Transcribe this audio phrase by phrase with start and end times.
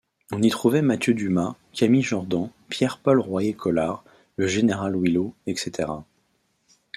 [0.31, 4.03] On y trouvait Mathieu Dumas, Camille Jordan, Pierre-Paul Royer-Collard,
[4.35, 5.89] le général Willot, etc.